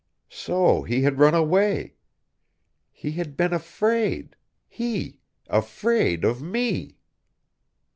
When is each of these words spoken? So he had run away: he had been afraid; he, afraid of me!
So 0.33 0.81
he 0.81 1.03
had 1.03 1.19
run 1.19 1.35
away: 1.35 1.93
he 2.89 3.11
had 3.11 3.37
been 3.37 3.53
afraid; 3.53 4.35
he, 4.67 5.19
afraid 5.47 6.23
of 6.23 6.41
me! 6.41 6.97